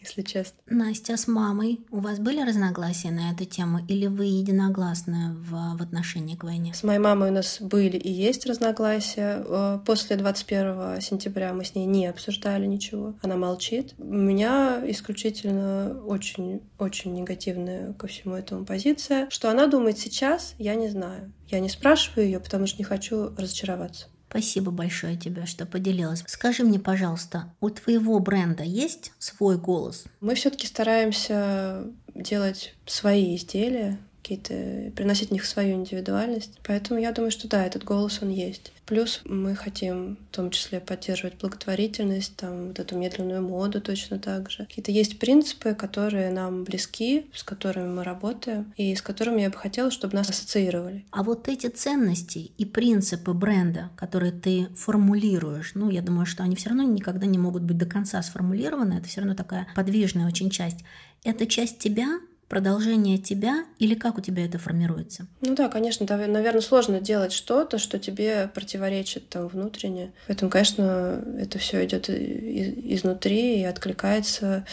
[0.00, 0.58] если честно.
[0.66, 5.82] Настя, с мамой у вас были разногласия на эту тему или вы единогласны в, в
[5.82, 6.74] отношении к войне?
[6.74, 9.44] С моей мамой у нас были и есть разногласия.
[9.44, 13.14] Э, после 21 сентября мы с ней не обсуждали ничего.
[13.22, 13.94] Она молчит.
[13.98, 19.28] У меня исключительно очень-очень негативная ко всему этому позиция.
[19.30, 21.32] Что она думает сейчас, я не знаю.
[21.48, 24.08] Я не спрашиваю ее, потому что не хочу разочароваться.
[24.28, 26.22] Спасибо большое тебе, что поделилась.
[26.26, 30.04] Скажи мне, пожалуйста, у твоего бренда есть свой голос?
[30.20, 36.58] Мы все-таки стараемся делать свои изделия, какие-то приносить в них свою индивидуальность.
[36.66, 38.72] Поэтому я думаю, что да, этот голос он есть.
[38.84, 44.50] Плюс мы хотим в том числе поддерживать благотворительность, там вот эту медленную моду точно так
[44.50, 44.66] же.
[44.66, 49.56] Какие-то есть принципы, которые нам близки, с которыми мы работаем, и с которыми я бы
[49.56, 51.04] хотела, чтобы нас ассоциировали.
[51.10, 56.56] А вот эти ценности и принципы бренда, которые ты формулируешь, ну, я думаю, что они
[56.56, 60.50] все равно никогда не могут быть до конца сформулированы, это все равно такая подвижная очень
[60.50, 60.78] часть.
[61.24, 65.26] Это часть тебя продолжение тебя или как у тебя это формируется?
[65.40, 70.12] Ну да, конечно, да, наверное, сложно делать что-то, что тебе противоречит там внутренне.
[70.26, 74.64] Поэтому, конечно, это все идет изнутри и откликается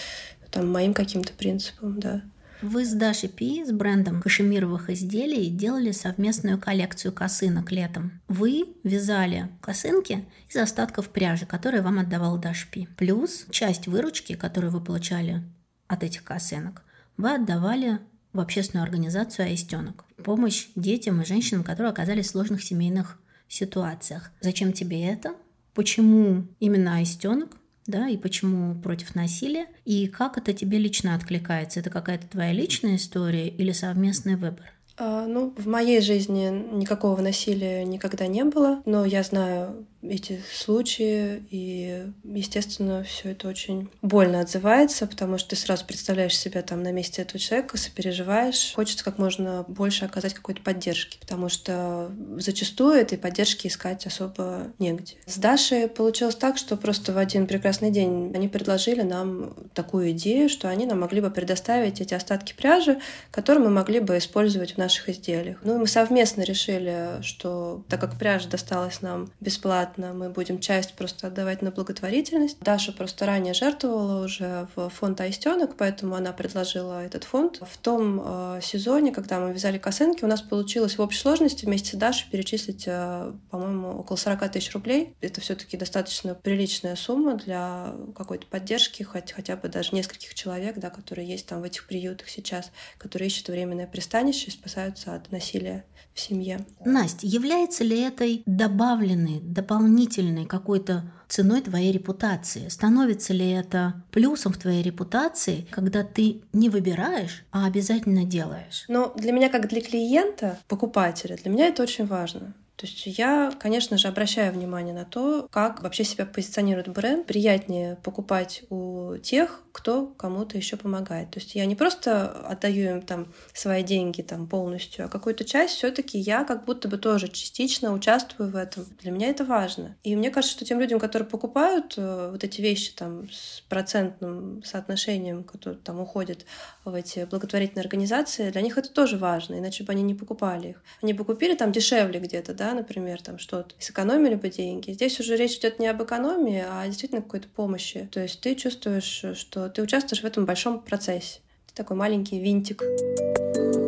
[0.51, 2.21] там моим каким-то принципам, да.
[2.61, 8.21] Вы с Дашей Пи, с брендом кашемировых изделий, делали совместную коллекцию косынок летом.
[8.29, 12.88] Вы вязали косынки из остатков пряжи, которые вам отдавал Даша Пи.
[12.97, 15.43] Плюс часть выручки, которую вы получали
[15.88, 16.85] от этих косынок,
[17.17, 17.99] вы отдавали
[18.34, 24.32] в общественную организацию «Аистенок»– помощь детям и женщинам, которые оказались в сложных семейных ситуациях.
[24.41, 25.36] Зачем тебе это?
[25.73, 27.58] Почему именно «Аистенок»?
[27.88, 31.80] да, и почему против насилия, и как это тебе лично откликается?
[31.80, 34.73] Это какая-то твоя личная история или совместный выбор?
[34.97, 41.43] А, ну, в моей жизни никакого насилия никогда не было, но я знаю эти случаи,
[41.49, 46.91] и, естественно, все это очень больно отзывается, потому что ты сразу представляешь себя там на
[46.91, 53.17] месте этого человека, сопереживаешь, хочется как можно больше оказать какой-то поддержки, потому что зачастую этой
[53.17, 55.15] поддержки искать особо негде.
[55.25, 60.49] С Дашей получилось так, что просто в один прекрасный день они предложили нам такую идею,
[60.49, 62.99] что они нам могли бы предоставить эти остатки пряжи,
[63.31, 65.58] которые мы могли бы использовать в наших изделиях.
[65.63, 70.93] Ну и мы совместно решили, что так как пряжа досталась нам бесплатно, мы будем часть
[70.93, 72.60] просто отдавать на благотворительность.
[72.60, 77.62] Даша просто ранее жертвовала уже в фонд Аистенок, поэтому она предложила этот фонд.
[77.62, 81.95] В том э, сезоне, когда мы вязали косынки, у нас получилось в общей сложности вместе
[81.95, 85.15] с Дашей перечислить, э, по-моему, около 40 тысяч рублей.
[85.21, 90.89] Это все-таки достаточно приличная сумма для какой-то поддержки, хоть, хотя бы даже нескольких человек, да,
[90.89, 95.85] которые есть там в этих приютах сейчас, которые ищут временное пристанище и спасаются от насилия
[96.13, 96.65] в семье.
[96.83, 102.67] Настя, является ли этой добавленной, дополнительной какой-то ценой твоей репутации?
[102.67, 108.83] Становится ли это плюсом в твоей репутации, когда ты не выбираешь, а обязательно делаешь?
[108.89, 112.53] Ну, для меня, как для клиента, покупателя, для меня это очень важно.
[112.77, 117.25] То есть я, конечно же, обращаю внимание на то, как вообще себя позиционирует бренд.
[117.25, 121.31] Приятнее покупать у тех, кто кому-то еще помогает.
[121.31, 125.75] То есть я не просто отдаю им там свои деньги там полностью, а какую-то часть
[125.75, 128.85] все-таки я как будто бы тоже частично участвую в этом.
[129.01, 129.95] Для меня это важно.
[130.03, 134.63] И мне кажется, что тем людям, которые покупают э, вот эти вещи там с процентным
[134.63, 136.45] соотношением, которые там уходят
[136.83, 140.83] в эти благотворительные организации, для них это тоже важно, иначе бы они не покупали их.
[141.01, 144.91] Они бы купили там дешевле где-то, да, да, например, там что-то, сэкономили бы деньги.
[144.91, 148.10] Здесь уже речь идет не об экономии, а действительно какой-то помощи.
[148.12, 151.41] То есть ты чувствуешь, что ты участвуешь в этом большом процессе.
[151.67, 152.82] Ты такой маленький винтик.
[152.82, 153.85] Мне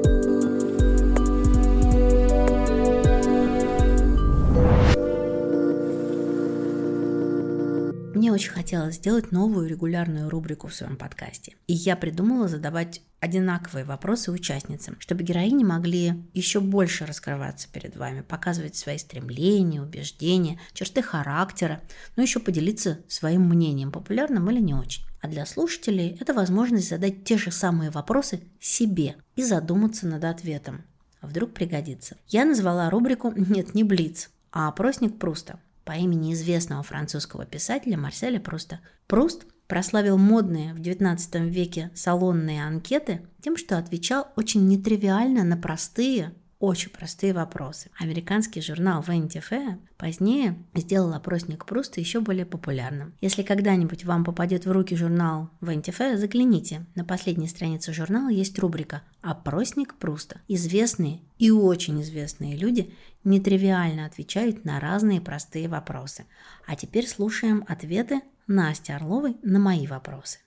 [8.37, 11.55] очень хотелось сделать новую регулярную рубрику в своем подкасте.
[11.65, 18.21] И я придумала задавать одинаковые вопросы участницам, чтобы героини могли еще больше раскрываться перед вами,
[18.21, 21.81] показывать свои стремления, убеждения, черты характера,
[22.15, 25.03] но еще поделиться своим мнением, популярным или не очень.
[25.19, 30.83] А для слушателей это возможность задать те же самые вопросы себе и задуматься над ответом.
[31.21, 32.17] А вдруг пригодится.
[32.27, 38.41] Я назвала рубрику «Нет, не Блиц», а опросник Пруста по имени известного французского писателя Марселя
[38.41, 38.81] Пруста.
[39.07, 46.35] Пруст прославил модные в XIX веке салонные анкеты тем, что отвечал очень нетривиально на простые,
[46.59, 47.89] очень простые вопросы.
[47.99, 53.13] Американский журнал Vanity Fair позднее сделал опросник Пруста еще более популярным.
[53.21, 56.85] Если когда-нибудь вам попадет в руки журнал Vanity Fair, загляните.
[56.95, 60.41] На последней странице журнала есть рубрика «Опросник Пруста».
[60.47, 62.93] Известные и очень известные люди
[63.23, 66.25] нетривиально отвечают на разные простые вопросы.
[66.65, 70.39] А теперь слушаем ответы Насти Орловой на мои вопросы.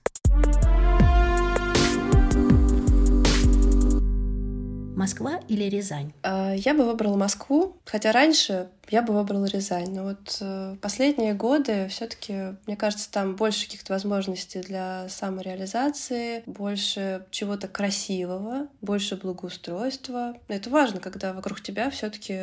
[5.01, 6.13] Москва или Рязань?
[6.21, 9.95] А, я бы выбрала Москву, хотя раньше я бы выбрала Рязань.
[9.95, 16.43] Но вот э, последние годы все таки мне кажется, там больше каких-то возможностей для самореализации,
[16.45, 20.35] больше чего-то красивого, больше благоустройства.
[20.47, 22.39] Это важно, когда вокруг тебя все таки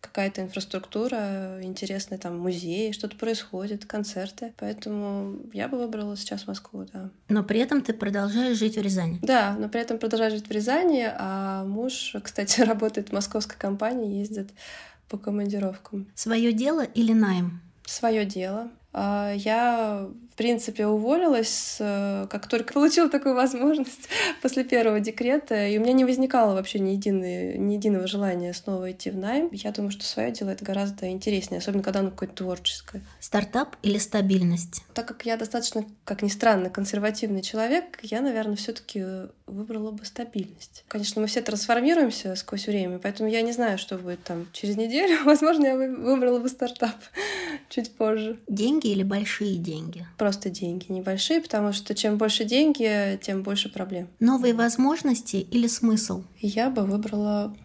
[0.00, 4.54] какая-то инфраструктура, интересные там музеи, что-то происходит, концерты.
[4.56, 7.10] Поэтому я бы выбрала сейчас Москву, да.
[7.28, 9.18] Но при этом ты продолжаешь жить в Рязани?
[9.22, 14.18] Да, но при этом продолжаю жить в Рязани, а муж, кстати, работает в московской компании,
[14.18, 14.50] ездит
[15.10, 16.06] по командировкам.
[16.14, 17.60] Свое дело или найм?
[17.84, 18.70] Свое дело.
[18.92, 20.08] А, я
[20.40, 24.08] принципе, уволилась, как только получила такую возможность
[24.42, 28.90] после первого декрета, и у меня не возникало вообще ни, единой, ни единого желания снова
[28.90, 29.50] идти в найм.
[29.52, 33.02] Я думаю, что свое дело это гораздо интереснее, особенно когда оно какое-то творческое.
[33.20, 34.82] Стартап или стабильность?
[34.94, 39.04] Так как я достаточно, как ни странно, консервативный человек, я, наверное, все таки
[39.46, 40.84] выбрала бы стабильность.
[40.88, 45.18] Конечно, мы все трансформируемся сквозь время, поэтому я не знаю, что будет там через неделю.
[45.24, 46.96] Возможно, я выбрала бы стартап
[47.68, 48.38] чуть позже.
[48.48, 50.06] Деньги или большие деньги?
[50.16, 54.08] Просто деньги, небольшие, потому что чем больше деньги, тем больше проблем.
[54.20, 56.22] Новые возможности или смысл?
[56.38, 57.56] Я бы выбрала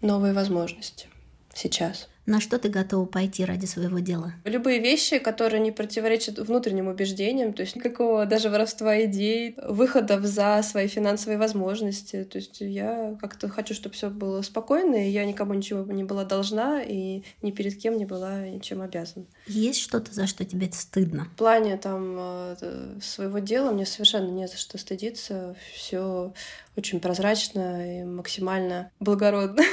[0.00, 1.08] новые возможности
[1.52, 2.08] сейчас.
[2.26, 4.32] На что ты готова пойти ради своего дела?
[4.44, 10.62] Любые вещи, которые не противоречат внутренним убеждениям, то есть никакого даже воровства идей, выходов за
[10.62, 12.24] свои финансовые возможности.
[12.24, 16.24] То есть я как-то хочу, чтобы все было спокойно, и я никому ничего не была
[16.24, 19.26] должна, и ни перед кем не была ничем обязана.
[19.46, 21.26] Есть что-то, за что тебе стыдно?
[21.34, 25.56] В плане там э, своего дела мне совершенно не за что стыдиться.
[25.74, 26.32] Все
[26.76, 29.62] очень прозрачно и максимально благородно.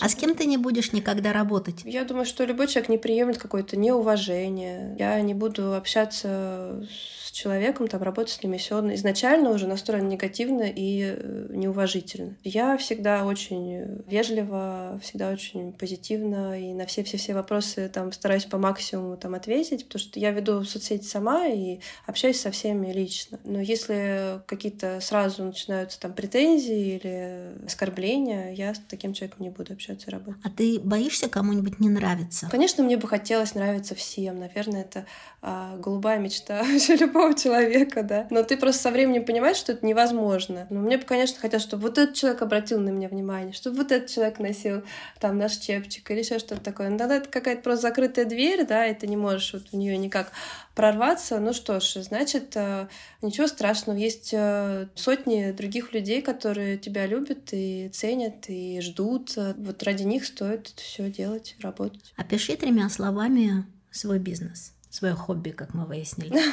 [0.00, 1.73] А с кем ты не будешь никогда работать?
[1.84, 4.94] Я думаю, что любой человек не приемлет какое-то неуважение.
[4.98, 6.86] Я не буду общаться
[7.22, 12.36] с человеком, там, работать с ним, он изначально уже настроен негативно и э, неуважительно.
[12.44, 19.16] Я всегда очень вежливо, всегда очень позитивно и на все-все-все вопросы там стараюсь по максимуму
[19.16, 23.40] там ответить, потому что я веду соцсети сама и общаюсь со всеми лично.
[23.44, 29.72] Но если какие-то сразу начинаются там претензии или оскорбления, я с таким человеком не буду
[29.72, 30.40] общаться и работать.
[30.44, 32.48] А ты боишься кому-нибудь не нравиться?
[32.50, 34.38] Конечно, мне бы хотелось нравиться всем.
[34.38, 35.06] Наверное, это
[35.42, 38.26] а, голубая мечта любого человека, да.
[38.30, 40.66] Но ты просто со временем понимаешь, что это невозможно.
[40.70, 43.92] Но мне бы, конечно, хотелось, чтобы вот этот человек обратил на меня внимание, чтобы вот
[43.92, 44.82] этот человек носил
[45.20, 46.90] там наш чепчик или еще что-то такое.
[46.90, 49.96] Но тогда это какая-то просто закрытая дверь, да, и ты не можешь вот в нее
[49.96, 50.32] никак
[50.74, 51.38] прорваться.
[51.38, 52.88] Ну что ж, значит, э,
[53.22, 53.96] ничего страшного.
[53.96, 59.36] Есть э, сотни других людей, которые тебя любят и ценят, и ждут.
[59.56, 62.12] Вот ради них стоит все делать, работать.
[62.16, 66.40] Опиши тремя словами свой бизнес свое хобби, как мы выяснили?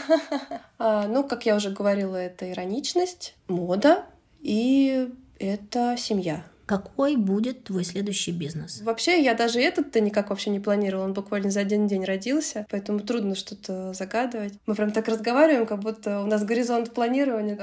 [0.83, 4.03] А, ну, как я уже говорила, это ироничность, мода
[4.39, 6.43] и это семья.
[6.65, 8.81] Какой будет твой следующий бизнес?
[8.81, 11.05] Вообще, я даже этот-то никак вообще не планировала.
[11.05, 14.53] Он буквально за один день родился, поэтому трудно что-то загадывать.
[14.65, 17.57] Мы прям так разговариваем, как будто у нас горизонт планирования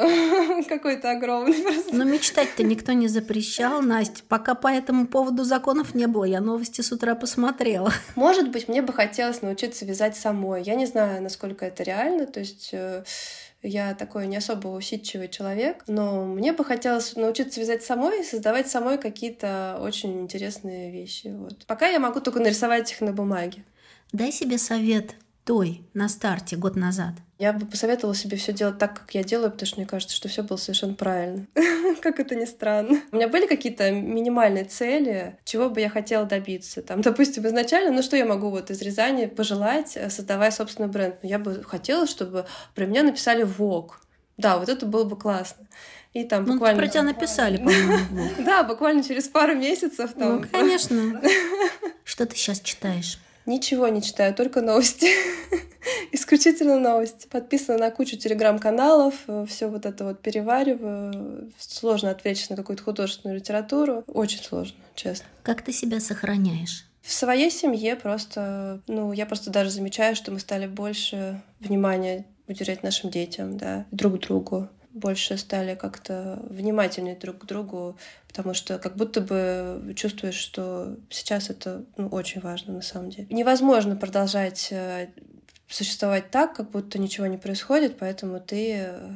[0.68, 1.57] какой-то огромный.
[1.92, 4.22] Но мечтать-то никто не запрещал, Настя.
[4.28, 6.24] Пока по этому поводу законов не было.
[6.24, 7.92] Я новости с утра посмотрела.
[8.14, 10.62] Может быть, мне бы хотелось научиться вязать самой.
[10.62, 12.26] Я не знаю, насколько это реально.
[12.26, 13.05] То есть э,
[13.63, 18.69] я такой не особо усидчивый человек, но мне бы хотелось научиться вязать самой и создавать
[18.69, 21.29] самой какие-то очень интересные вещи.
[21.29, 21.67] Вот.
[21.67, 23.65] Пока я могу только нарисовать их на бумаге.
[24.13, 27.15] Дай себе совет той на старте год назад.
[27.39, 30.28] Я бы посоветовала себе все делать так, как я делаю, потому что мне кажется, что
[30.28, 31.47] все было совершенно правильно.
[32.01, 33.01] как это ни странно.
[33.12, 36.82] У меня были какие-то минимальные цели, чего бы я хотела добиться.
[36.82, 41.16] Там, допустим, изначально, ну что я могу вот из Рязани пожелать, э, создавая собственный бренд?
[41.22, 44.01] Ну, я бы хотела, чтобы про меня написали ВОК.
[44.36, 45.66] Да, вот это было бы классно.
[46.14, 46.80] И там ну, буквально...
[46.80, 48.30] про тебя написали, по-моему.
[48.45, 50.11] Да, буквально через пару месяцев.
[50.16, 51.20] Ну, конечно.
[52.05, 53.18] Что ты сейчас читаешь?
[53.49, 55.09] Ничего не читаю, только новости.
[56.12, 57.26] Исключительно новости.
[57.28, 59.14] Подписана на кучу телеграм-каналов,
[59.49, 61.51] все вот это вот перевариваю.
[61.59, 64.05] Сложно отвлечься на какую-то художественную литературу.
[64.07, 65.26] Очень сложно, честно.
[65.42, 66.84] Как ты себя сохраняешь?
[67.01, 72.82] В своей семье просто, ну, я просто даже замечаю, что мы стали больше внимания уделять
[72.82, 74.68] нашим детям, да, друг другу
[74.99, 77.96] больше стали как-то внимательнее друг к другу,
[78.26, 83.28] потому что как будто бы чувствуешь, что сейчас это ну, очень важно на самом деле.
[83.30, 85.09] Невозможно продолжать э,
[85.68, 89.11] существовать так, как будто ничего не происходит, поэтому ты э,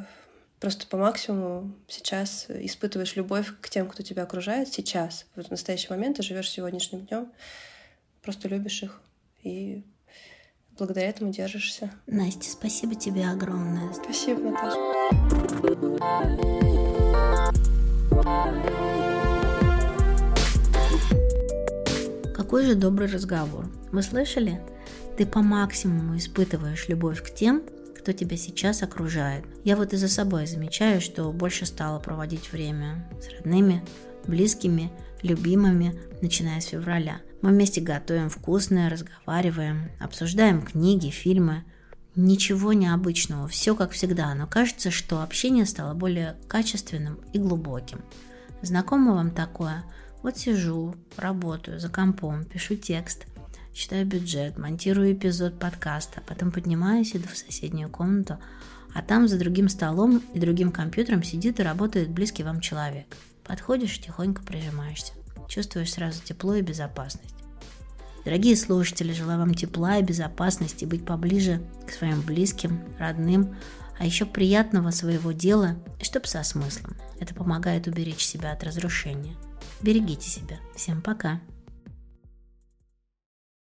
[0.60, 5.26] просто по максимуму сейчас испытываешь любовь к тем, кто тебя окружает сейчас.
[5.34, 7.32] В настоящий момент ты живешь сегодняшним днем,
[8.22, 9.00] просто любишь их
[9.42, 9.82] и
[10.82, 11.92] благодаря этому держишься.
[12.08, 13.92] Настя, спасибо тебе огромное.
[13.92, 14.76] Спасибо, Наташа.
[22.34, 23.66] Какой же добрый разговор.
[23.92, 24.60] Вы слышали?
[25.16, 27.62] Ты по максимуму испытываешь любовь к тем,
[27.96, 29.44] кто тебя сейчас окружает.
[29.62, 33.84] Я вот и за собой замечаю, что больше стала проводить время с родными,
[34.26, 34.90] близкими,
[35.22, 37.20] любимыми, начиная с февраля.
[37.42, 41.64] Мы вместе готовим вкусное, разговариваем, обсуждаем книги, фильмы.
[42.14, 48.00] Ничего необычного, все как всегда, но кажется, что общение стало более качественным и глубоким.
[48.60, 49.82] Знакомо вам такое?
[50.22, 53.26] Вот сижу, работаю за компом, пишу текст.
[53.74, 58.38] считаю бюджет, монтирую эпизод подкаста, потом поднимаюсь, иду в соседнюю комнату,
[58.94, 63.06] а там за другим столом и другим компьютером сидит и работает близкий вам человек.
[63.42, 65.14] Подходишь, тихонько прижимаешься.
[65.48, 67.34] Чувствуешь сразу тепло и безопасность.
[68.24, 73.56] Дорогие слушатели, желаю вам тепла и безопасности, быть поближе к своим близким, родным,
[73.98, 76.96] а еще приятного своего дела, и чтоб со смыслом.
[77.18, 79.34] Это помогает уберечь себя от разрушения.
[79.82, 80.58] Берегите себя.
[80.76, 81.40] Всем пока.